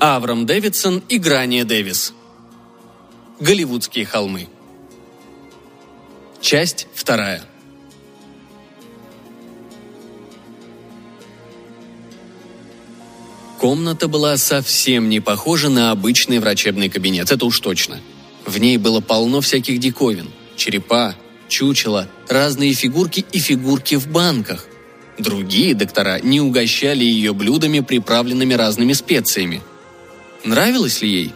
[0.00, 2.14] Аврам Дэвидсон и Грания Дэвис.
[3.40, 4.48] Голливудские холмы.
[6.40, 7.42] Часть вторая.
[13.58, 17.98] Комната была совсем не похожа на обычный врачебный кабинет, это уж точно.
[18.46, 20.30] В ней было полно всяких диковин.
[20.54, 21.16] Черепа,
[21.48, 24.64] чучела, разные фигурки и фигурки в банках.
[25.18, 29.60] Другие доктора не угощали ее блюдами, приправленными разными специями.
[30.44, 31.34] Нравилось ли ей?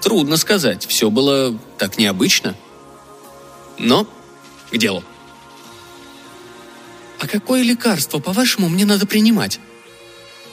[0.00, 2.56] Трудно сказать, все было так необычно.
[3.78, 4.06] Но
[4.70, 5.04] к делу.
[7.20, 9.60] «А какое лекарство, по-вашему, мне надо принимать?»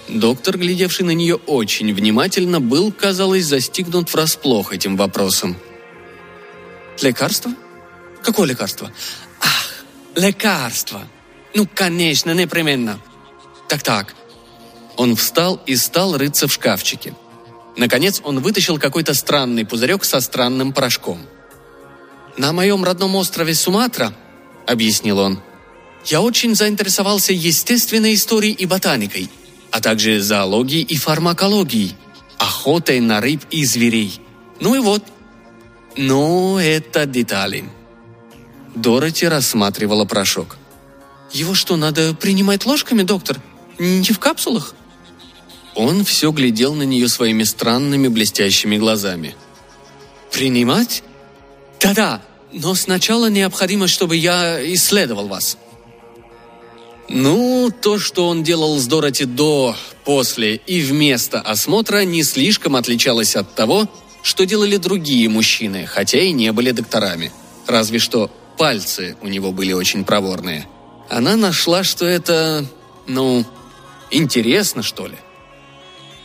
[0.08, 5.58] Доктор, глядевший на нее очень внимательно, был, казалось, застигнут врасплох этим вопросом.
[7.02, 7.52] «Лекарство?
[8.22, 8.92] Какое лекарство?
[9.40, 9.84] Ах,
[10.16, 11.08] лекарство!
[11.56, 13.00] Ну, конечно, непременно.
[13.68, 14.14] Так-так».
[14.96, 17.16] Он встал и стал рыться в шкафчике.
[17.80, 21.18] Наконец он вытащил какой-то странный пузырек со странным порошком.
[22.36, 24.14] «На моем родном острове Суматра»,—
[24.68, 25.42] объяснил он,—
[26.06, 29.30] «я очень заинтересовался естественной историей и ботаникой,
[29.72, 31.96] а также зоологией и фармакологией,
[32.38, 34.20] охотой на рыб и зверей.
[34.60, 35.04] Ну и вот.
[35.96, 37.64] Но это детали».
[38.76, 40.58] Дороти рассматривала порошок.
[41.32, 43.38] «Его что, надо принимать ложками, доктор?
[43.78, 44.76] Не в капсулах?»
[45.80, 49.34] Он все глядел на нее своими странными блестящими глазами.
[50.30, 51.04] «Принимать?
[51.80, 52.22] Да-да,
[52.52, 55.58] но сначала необходимо, чтобы я исследовал вас».
[57.08, 63.38] Ну, то, что он делал с Дороти до, после и вместо осмотра, не слишком отличалось
[63.38, 63.88] от того,
[64.22, 67.32] что делали другие мужчины, хотя и не были докторами.
[67.68, 70.68] Разве что пальцы у него были очень проворные.
[71.08, 72.66] Она нашла, что это,
[73.08, 73.46] ну,
[74.12, 75.16] интересно, что ли.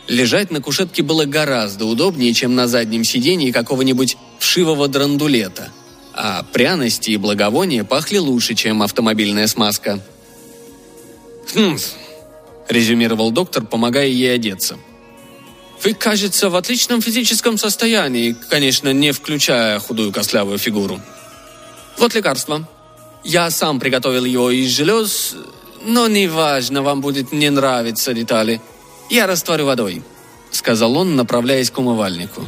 [0.07, 5.69] Лежать на кушетке было гораздо удобнее, чем на заднем сидении какого-нибудь вшивого драндулета.
[6.13, 9.99] А пряности и благовония пахли лучше, чем автомобильная смазка.
[11.53, 11.77] «Хм»,—
[12.69, 14.77] резюмировал доктор, помогая ей одеться.
[15.83, 21.01] «Вы, кажется, в отличном физическом состоянии, конечно, не включая худую костлявую фигуру.
[21.97, 22.67] Вот лекарство.
[23.23, 25.35] Я сам приготовил его из желез,
[25.83, 28.61] но неважно, вам будет не нравиться детали.
[29.09, 30.01] «Я растворю водой»,—
[30.51, 32.43] сказал он, направляясь к умывальнику.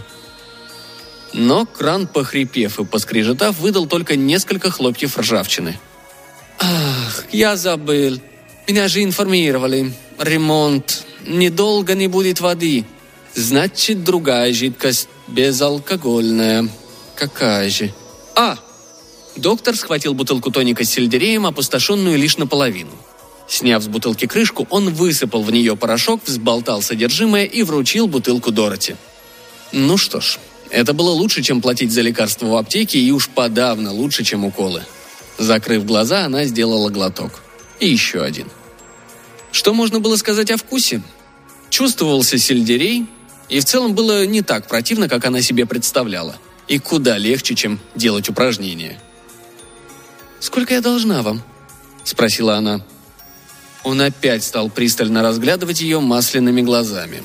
[1.34, 5.80] Но кран, похрипев и поскрежетав, выдал только несколько хлопьев ржавчины.
[6.60, 8.20] «Ах, я забыл.
[8.68, 9.94] Меня же информировали.
[10.18, 11.06] Ремонт.
[11.26, 12.86] Недолго не будет воды.
[13.36, 16.70] Значит, другая жидкость, безалкогольная.
[17.16, 17.94] Какая же?
[18.36, 18.58] А!»
[19.36, 22.92] Доктор схватил бутылку тоника с сельдереем, опустошенную лишь наполовину.
[23.48, 28.96] Сняв с бутылки крышку, он высыпал в нее порошок, взболтал содержимое и вручил бутылку Дороти.
[29.72, 30.38] Ну что ж,
[30.70, 34.84] это было лучше, чем платить за лекарства в аптеке, и уж подавно лучше, чем уколы.
[35.38, 37.42] Закрыв глаза, она сделала глоток.
[37.80, 38.48] И еще один.
[39.52, 41.02] Что можно было сказать о вкусе?
[41.70, 43.06] Чувствовался сельдерей,
[43.50, 46.36] и в целом было не так противно, как она себе представляла.
[46.68, 49.00] И куда легче, чем делать упражнения.
[50.40, 51.42] «Сколько я должна вам?»–
[52.04, 52.82] спросила она.
[53.88, 57.24] Он опять стал пристально разглядывать ее масляными глазами.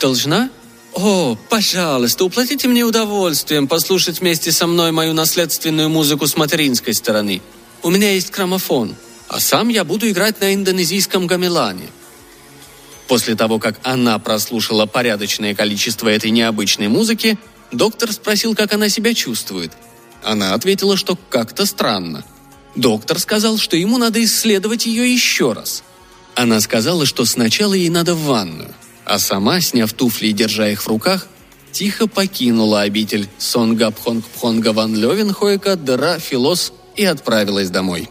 [0.00, 0.48] «Должна?
[0.94, 7.42] О, пожалуйста, уплатите мне удовольствием послушать вместе со мной мою наследственную музыку с материнской стороны.
[7.82, 8.96] У меня есть граммофон,
[9.28, 11.90] а сам я буду играть на индонезийском гамелане».
[13.06, 17.38] После того, как она прослушала порядочное количество этой необычной музыки,
[17.70, 19.72] доктор спросил, как она себя чувствует.
[20.24, 22.24] Она ответила, что как-то странно–
[22.76, 25.82] Доктор сказал, что ему надо исследовать ее еще раз.
[26.34, 30.82] Она сказала, что сначала ей надо в ванную, а сама, сняв туфли и держа их
[30.82, 31.26] в руках,
[31.72, 38.08] тихо покинула обитель Сонга Пхонг Пхонга Ван Левенхойка Дра Филос и отправилась домой.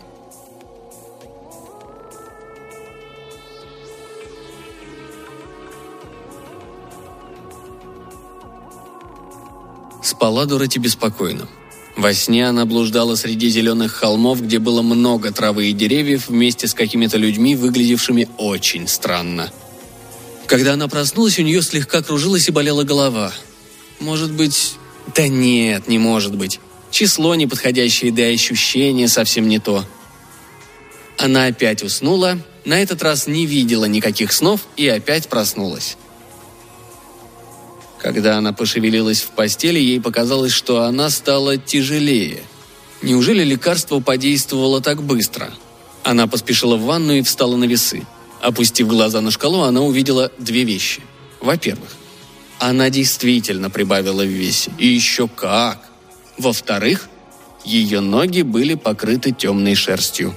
[10.03, 11.47] Спала Дороти беспокойно.
[12.00, 16.74] Во сне она блуждала среди зеленых холмов, где было много травы и деревьев, вместе с
[16.74, 19.51] какими-то людьми, выглядевшими очень странно.
[20.48, 23.34] Когда она проснулась, у нее слегка кружилась и болела голова.
[24.00, 24.75] Может быть...
[25.13, 26.62] Да нет, не может быть.
[26.90, 29.84] Число неподходящее, да и ощущение совсем не то.
[31.18, 35.98] Она опять уснула, на этот раз не видела никаких снов и опять проснулась.
[38.00, 42.44] Когда она пошевелилась в постели, ей показалось, что она стала тяжелее.
[43.01, 45.51] Неужели лекарство подействовало так быстро?
[46.04, 48.06] Она поспешила в ванну и встала на весы.
[48.42, 51.01] Опустив глаза на шкалу, она увидела две вещи.
[51.42, 51.90] Во-первых,
[52.57, 54.72] Она действительно прибавила в весе.
[54.78, 55.90] И еще как!
[56.38, 57.07] Во-вторых,
[57.63, 60.36] ее ноги были покрыты темной шерстью.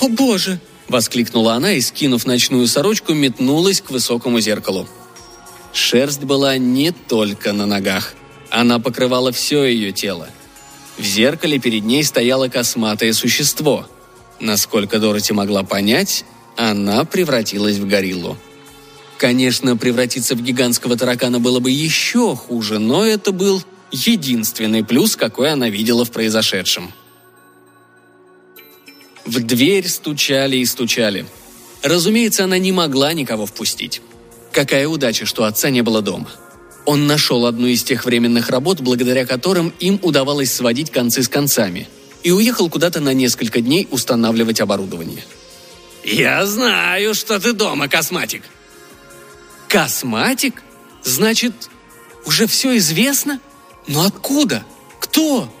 [0.00, 4.88] «О боже!»– воскликнула она и, скинув ночную сорочку, метнулась к высокому зеркалу.
[5.74, 8.14] Шерсть была не только на ногах.
[8.48, 10.28] Она покрывала все ее тело.
[10.96, 13.86] В зеркале перед ней стояло косматое существо.
[14.38, 16.24] Насколько Дороти могла понять,
[16.56, 18.38] она превратилась в гориллу.
[19.18, 23.60] Конечно, превратиться в гигантского таракана было бы еще хуже, но это был
[23.90, 26.92] единственный плюс, какой она видела в произошедшем.
[29.24, 31.26] В дверь стучали и стучали.
[31.82, 34.00] Разумеется, она не могла никого впустить.
[34.54, 36.30] Какая удача, что отца не было дома.
[36.86, 41.88] Он нашел одну из тех временных работ, благодаря которым им удавалось сводить концы с концами,
[42.22, 45.24] и уехал куда-то на несколько дней устанавливать оборудование.
[46.04, 48.42] «Я знаю, что ты дома, косматик!»
[49.66, 50.62] «Косматик?
[51.02, 51.52] Значит,
[52.24, 53.40] уже все известно?
[53.88, 54.64] Но откуда?
[55.00, 55.52] Кто?»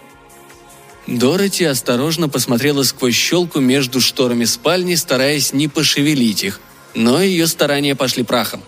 [1.08, 6.60] Дороти осторожно посмотрела сквозь щелку между шторами спальни, стараясь не пошевелить их,
[6.94, 8.62] но ее старания пошли прахом.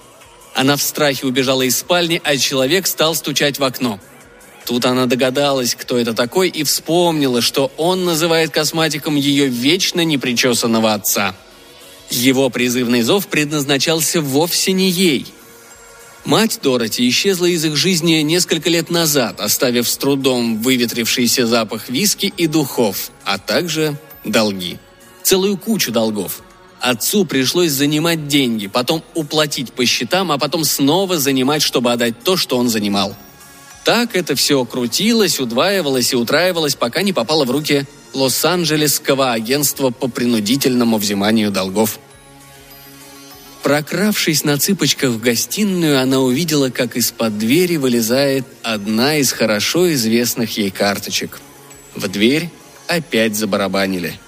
[0.56, 4.00] Она в страхе убежала из спальни, а человек стал стучать в окно.
[4.64, 10.94] Тут она догадалась, кто это такой, и вспомнила, что он называет косматиком ее вечно непричесанного
[10.94, 11.36] отца.
[12.08, 15.26] Его призывный зов предназначался вовсе не ей.
[16.24, 22.32] Мать Дороти исчезла из их жизни несколько лет назад, оставив с трудом выветрившийся запах виски
[22.34, 24.78] и духов, а также долги.
[25.22, 26.40] Целую кучу долгов.
[26.86, 32.36] Отцу пришлось занимать деньги, потом уплатить по счетам, а потом снова занимать, чтобы отдать то,
[32.36, 33.16] что он занимал.
[33.84, 40.06] Так это все крутилось, удваивалось и утраивалось, пока не попало в руки Лос-Анджелесского агентства по
[40.06, 41.98] принудительному взиманию долгов.
[43.64, 50.56] Прокравшись на цыпочках в гостиную, она увидела, как из-под двери вылезает одна из хорошо известных
[50.56, 51.40] ей карточек.
[51.96, 52.48] В дверь
[52.86, 54.20] опять забарабанили.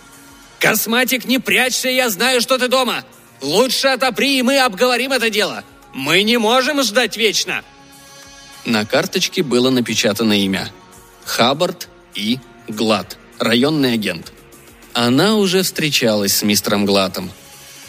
[0.61, 3.05] «Косматик, не прячься, я знаю, что ты дома!
[3.41, 5.65] Лучше отопри, и мы обговорим это дело!
[5.95, 7.63] Мы не можем ждать вечно!»
[8.65, 10.71] На карточке было напечатано имя.
[11.25, 14.33] Хаббард и Глад, районный агент.
[14.93, 17.31] Она уже встречалась с мистером Глатом–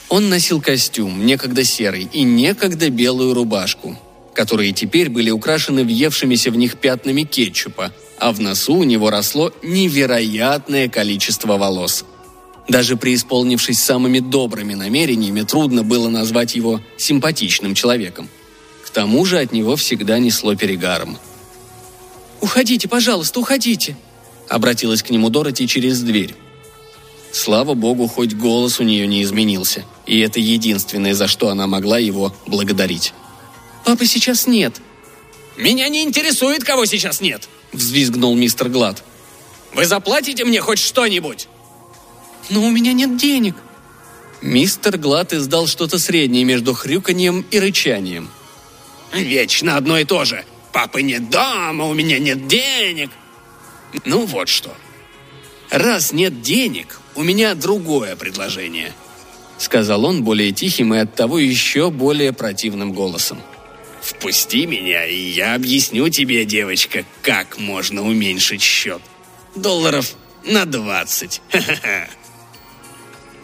[0.09, 3.95] он носил костюм, некогда серый, и некогда белую рубашку,
[4.33, 9.53] которые теперь были украшены въевшимися в них пятнами кетчупа, а в носу у него росло
[9.61, 12.05] невероятное количество волос.
[12.69, 18.29] Даже преисполнившись самыми добрыми намерениями, трудно было назвать его симпатичным человеком.
[18.85, 21.17] К тому же от него всегда несло перегаром.
[22.41, 23.97] «Уходите, пожалуйста, уходите!»
[24.47, 26.35] Обратилась к нему Дороти через дверь.
[27.31, 31.97] Слава богу, хоть голос у нее не изменился, и это единственное, за что она могла
[31.97, 33.13] его благодарить.
[33.83, 34.79] «Папы сейчас нет».
[35.57, 39.03] «Меня не интересует, кого сейчас нет»,— взвизгнул мистер Глад.
[39.73, 41.47] «Вы заплатите мне хоть что-нибудь?»
[42.49, 43.55] «Но у меня нет денег».
[44.41, 48.29] Мистер Глад издал что-то среднее между хрюканьем и рычанием.
[49.13, 50.45] «Вечно одно и то же.
[50.71, 53.11] Папы нет дома, у меня нет денег».
[54.05, 54.75] «Ну вот что.
[55.69, 58.93] Раз нет денег, у меня другое предложение»,—
[59.57, 63.41] сказал он более тихим и оттого еще более противным голосом.
[64.01, 69.01] «Впусти меня, и я объясню тебе, девочка, как можно уменьшить счет.
[69.55, 70.15] Долларов
[70.45, 71.41] на двадцать.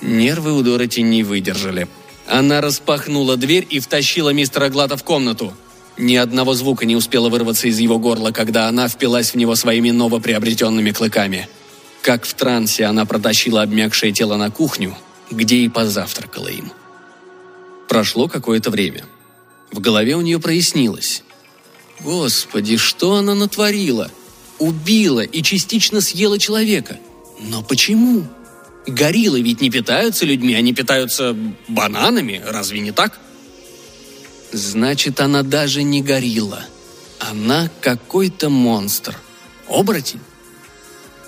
[0.01, 1.87] Нервы у Дороти не выдержали.
[2.27, 5.53] Она распахнула дверь и втащила мистера Глата в комнату.
[5.97, 9.91] Ни одного звука не успела вырваться из его горла, когда она впилась в него своими
[9.91, 11.47] новоприобретенными клыками—
[12.05, 14.95] как в трансе она протащила обмякшее тело на кухню,
[15.31, 16.71] где и позавтракала им.
[17.89, 19.05] Прошло какое-то время.
[19.71, 21.23] В голове у нее прояснилось.
[21.99, 24.11] Господи, что она натворила?
[24.59, 26.99] Убила и частично съела человека.
[27.39, 28.27] Но почему?
[28.87, 31.35] Гориллы ведь не питаются людьми, они питаются
[31.67, 33.19] бананами, разве не так?
[34.51, 36.63] Значит, она даже не горилла.
[37.19, 39.17] Она какой-то монстр.
[39.67, 40.19] Оборотень?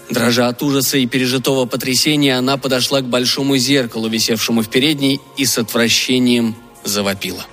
[0.09, 5.45] Дрожа от ужаса и пережитого потрясения, она подошла к большому зеркалу, висевшему в передней, и
[5.45, 7.45] с отвращением завопила.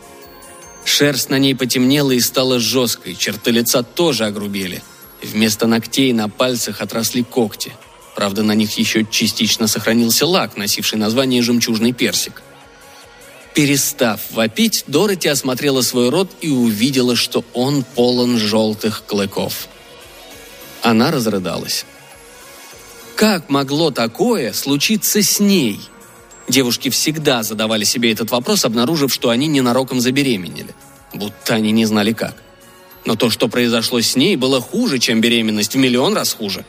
[0.84, 4.82] Шерсть на ней потемнела и стала жесткой, черты лица тоже огрубели.
[5.22, 7.72] Вместо ногтей на пальцах отросли когти.
[8.14, 12.42] Правда, на них еще частично сохранился лак, носивший название «жемчужный персик».
[13.54, 19.68] Перестав вопить, Дороти осмотрела свой рот и увидела, что он полон желтых клыков.
[20.82, 21.86] Она разрыдалась.
[23.14, 25.80] Как могло такое случиться с ней?
[26.48, 30.74] Девушки всегда задавали себе этот вопрос, обнаружив, что они ненароком забеременели.
[31.14, 32.34] будто они не знали как.
[33.04, 36.64] Но то, что произошло с ней, было хуже, чем беременность, в миллион раз хуже.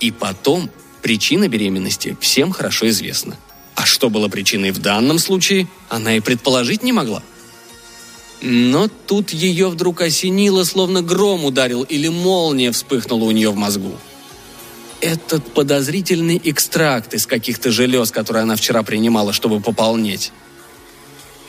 [0.00, 0.70] И потом,
[1.02, 3.36] причина беременности всем хорошо известна.
[3.74, 7.22] А что было причиной в данном случае, она и предположить не могла.
[8.40, 13.96] Но тут ее вдруг осенило, словно гром ударил или молния вспыхнула у нее в мозгу.
[15.00, 20.32] Этот подозрительный экстракт из каких-то желез, которые она вчера принимала, чтобы пополнеть.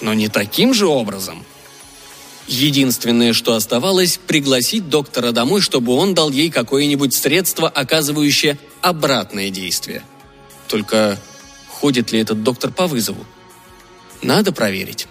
[0.01, 1.45] Но не таким же образом.
[2.47, 10.03] Единственное, что оставалось, пригласить доктора домой, чтобы он дал ей какое-нибудь средство, оказывающее обратное действие.
[10.67, 11.17] Только
[11.69, 13.25] ходит ли этот доктор по вызову?
[14.21, 15.07] Надо проверить.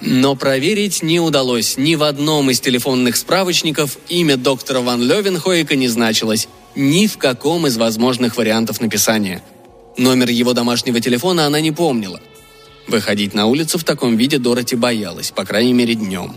[0.00, 1.76] Но проверить не удалось.
[1.76, 6.48] Ни в одном из телефонных справочников имя доктора Ван Левенхойка не значилось.
[6.74, 9.42] Ни в каком из возможных вариантов написания.
[9.96, 12.20] Номер его домашнего телефона она не помнила.
[12.88, 16.34] Выходить на улицу в таком виде Дороти боялась, по крайней мере днем.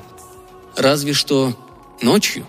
[0.75, 1.58] Разве что
[2.01, 2.46] ночью.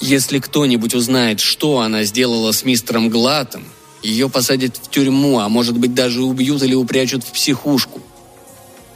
[0.00, 3.64] Если кто-нибудь узнает, что она сделала с мистером Глатом,
[4.02, 8.00] ее посадят в тюрьму, а может быть даже убьют или упрячут в психушку.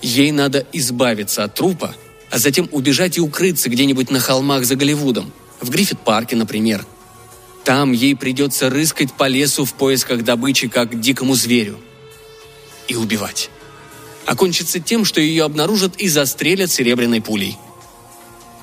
[0.00, 1.94] Ей надо избавиться от трупа,
[2.30, 5.30] а затем убежать и укрыться где-нибудь на холмах за Голливудом.
[5.60, 6.86] В Гриффит-парке, например.
[7.64, 11.78] Там ей придется рыскать по лесу в поисках добычи, как дикому зверю.
[12.88, 13.50] И убивать.
[14.26, 17.58] Окончится тем, что ее обнаружат и застрелят серебряной пулей.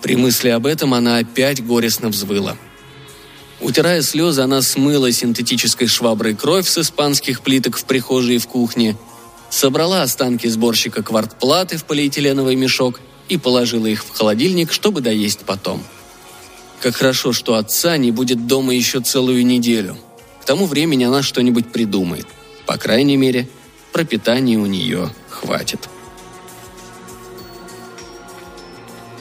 [0.02, 2.58] При мысли об этом она опять горестно взвыла.
[3.60, 8.98] Утирая слезы, она смыла синтетической шваброй кровь с испанских плиток в прихожей и в кухне–
[9.52, 13.00] собрала останки сборщика квартплаты в полиэтиленовый мешок
[13.30, 15.84] и положила их в холодильник, чтобы доесть потом.
[16.80, 19.98] Как хорошо, что отца не будет дома еще целую неделю.
[20.42, 22.26] К тому времени она что-нибудь придумает.
[22.66, 23.48] По крайней мере,
[23.92, 25.12] пропитания у нее
[25.42, 25.90] хватит.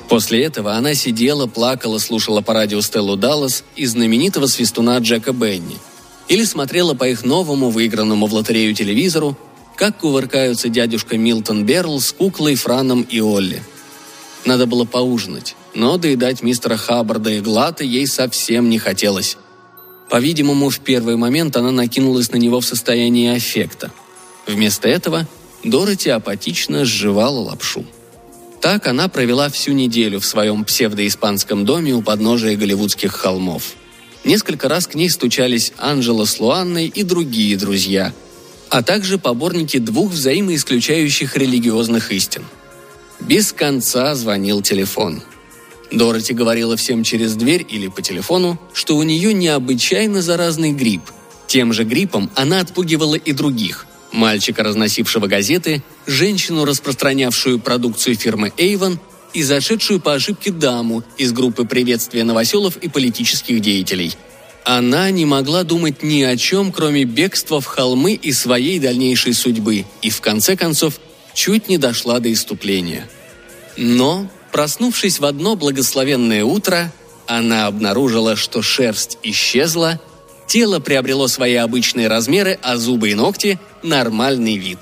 [0.08, 5.78] После этого она сидела, плакала, слушала по радио Стеллу Даллас и знаменитого свистуна Джека Бенни.
[6.28, 9.36] Или смотрела по их новому выигранному в лотерею телевизору
[9.80, 13.62] как кувыркаются дядюшка Милтон Берл с куклой Франом и Олли.
[14.44, 19.38] Надо было поужинать, но доедать мистера Хаббарда и Глата ей совсем не хотелось.
[20.10, 23.90] По-видимому, в первый момент она накинулась на него в состоянии аффекта.
[24.46, 25.26] Вместо этого
[25.64, 27.84] Дороти апатично сживала лапшу.
[28.60, 33.74] Так она провела всю неделю в своем псевдоиспанском доме у подножия голливудских холмов.
[34.24, 38.12] Несколько раз к ней стучались Анжела с Луанной и другие друзья–
[38.70, 42.44] а также поборники двух взаимоисключающих религиозных истин.
[43.18, 45.22] Без конца звонил телефон.
[45.90, 51.02] Дороти говорила всем через дверь или по телефону, что у нее необычайно заразный грипп.
[51.48, 53.86] Тем же гриппом она отпугивала и других.
[54.12, 58.98] Мальчика, разносившего газеты, женщину, распространявшую продукцию фирмы Avon
[59.32, 64.14] и зашедшую по ошибке даму из группы приветствия новоселов и политических деятелей–
[64.64, 69.86] она не могла думать ни о чем, кроме бегства в холмы и своей дальнейшей судьбы,
[70.02, 71.00] и в конце концов
[71.34, 73.08] чуть не дошла до иступления.
[73.76, 76.92] Но, проснувшись в одно благословенное утро,
[77.26, 80.00] она обнаружила, что шерсть исчезла,
[80.46, 84.78] тело приобрело свои обычные размеры, а зубы и ногти– нормальный вид.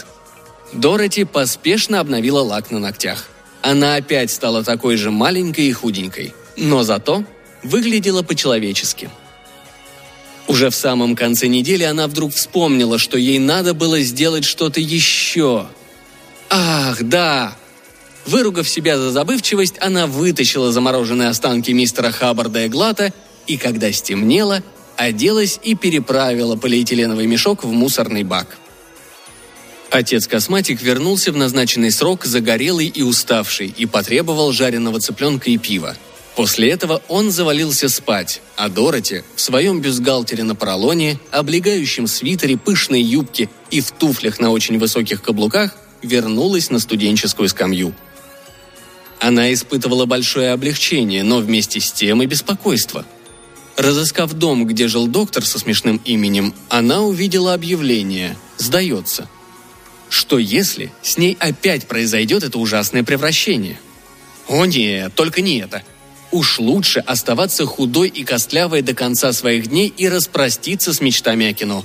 [0.72, 3.28] Дороти поспешно обновила лак на ногтях.
[3.62, 7.24] Она опять стала такой же маленькой и худенькой, но зато
[7.62, 9.10] выглядела по-человечески–
[10.48, 15.66] уже в самом конце недели она вдруг вспомнила, что ей надо было сделать что-то еще.
[16.48, 17.54] Ах, да!
[18.24, 23.12] Выругав себя за забывчивость, она вытащила замороженные останки мистера Хаббарда и Глата
[23.46, 24.62] и, когда стемнело,
[24.96, 28.56] оделась и переправила полиэтиленовый мешок в мусорный бак.
[29.90, 35.96] Отец-косматик вернулся в назначенный срок загорелый и уставший и потребовал жареного цыпленка и пива–
[36.38, 43.02] После этого он завалился спать, а Дороти в своем бюстгальтере на поролоне, облегающем свитере, пышной
[43.02, 47.92] юбке и в туфлях на очень высоких каблуках вернулась на студенческую скамью.
[49.18, 53.04] Она испытывала большое облегчение, но вместе с тем и беспокойство.
[53.76, 59.28] Разыскав дом, где жил доктор со смешным именем, она увидела объявление «Сдается».
[60.08, 63.78] Что если с ней опять произойдет это ужасное превращение?
[64.48, 65.82] О нет, только не это–
[66.30, 71.54] Уж лучше оставаться худой и костлявой до конца своих дней и распроститься с мечтами о
[71.54, 71.84] кино.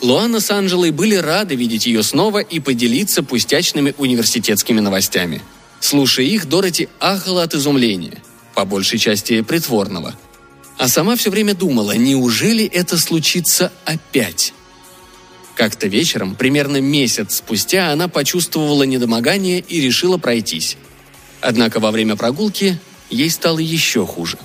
[0.00, 5.42] Луана с Анжелой были рады видеть ее снова и поделиться пустячными университетскими новостями.
[5.80, 8.22] Слушая их, Дороти ахала от изумления,
[8.54, 10.14] по большей части притворного.
[10.78, 14.52] А сама все время думала, неужели это случится опять?
[15.56, 20.76] Как-то вечером, примерно месяц спустя, она почувствовала недомогание и решила пройтись.
[21.40, 24.38] Однако во время прогулки ей стало еще хуже.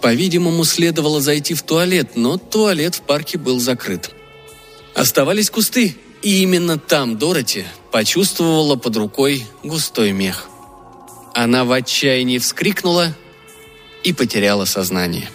[0.00, 4.12] По-видимому, следовало зайти в туалет, но туалет в парке был закрыт.
[4.94, 10.48] Оставались кусты, и именно там Дороти почувствовала под рукой густой мех.
[11.34, 13.14] Она в отчаянии вскрикнула
[14.04, 15.28] и потеряла сознание.